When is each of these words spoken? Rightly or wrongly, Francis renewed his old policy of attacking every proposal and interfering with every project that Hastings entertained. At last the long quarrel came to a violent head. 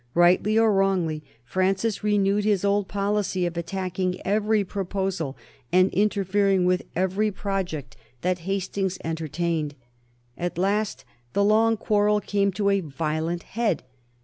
Rightly 0.15 0.57
or 0.57 0.73
wrongly, 0.73 1.23
Francis 1.45 2.03
renewed 2.03 2.43
his 2.43 2.65
old 2.65 2.87
policy 2.87 3.45
of 3.45 3.55
attacking 3.55 4.19
every 4.25 4.63
proposal 4.63 5.37
and 5.71 5.93
interfering 5.93 6.65
with 6.65 6.81
every 6.95 7.29
project 7.29 7.95
that 8.21 8.39
Hastings 8.49 8.97
entertained. 9.03 9.75
At 10.39 10.57
last 10.57 11.05
the 11.33 11.43
long 11.43 11.77
quarrel 11.77 12.19
came 12.19 12.51
to 12.53 12.69
a 12.71 12.79
violent 12.79 13.43
head. 13.43 13.83